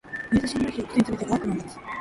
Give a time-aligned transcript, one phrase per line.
[0.31, 1.77] 濡れた新聞紙を靴に詰めて乾くのを待つ。